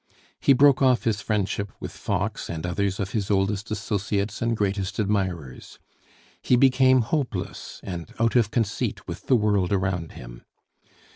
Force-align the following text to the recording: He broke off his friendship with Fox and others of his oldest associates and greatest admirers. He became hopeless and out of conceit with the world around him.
He 0.39 0.53
broke 0.53 0.81
off 0.81 1.03
his 1.03 1.21
friendship 1.21 1.71
with 1.79 1.91
Fox 1.91 2.49
and 2.49 2.65
others 2.65 2.99
of 2.99 3.11
his 3.11 3.29
oldest 3.29 3.69
associates 3.69 4.41
and 4.41 4.57
greatest 4.57 4.97
admirers. 4.99 5.77
He 6.41 6.55
became 6.55 7.01
hopeless 7.01 7.79
and 7.83 8.11
out 8.19 8.35
of 8.35 8.49
conceit 8.49 9.07
with 9.07 9.27
the 9.27 9.35
world 9.35 9.71
around 9.71 10.13
him. 10.13 10.41